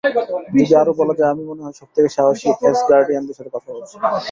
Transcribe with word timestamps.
যদি 0.53 0.73
আরো 0.81 0.91
বলা 0.99 1.13
যায়, 1.19 1.31
আমি 1.33 1.43
মনে 1.43 1.61
হয় 1.63 1.75
সব 1.79 1.89
থেকে 1.95 2.09
সাহসী 2.15 2.47
অ্যাসগার্ডিয়ানদের 2.61 3.35
সাথে 3.37 3.51
কথা 3.55 3.69
বলছি। 3.73 3.95